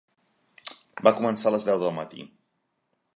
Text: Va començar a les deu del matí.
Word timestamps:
Va 1.07 1.13
començar 1.19 1.47
a 1.51 1.53
les 1.57 1.69
deu 1.71 1.83
del 1.83 1.93
matí. 2.01 2.27